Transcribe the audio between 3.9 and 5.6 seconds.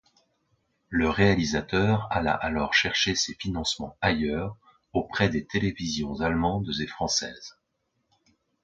ailleurs, auprès des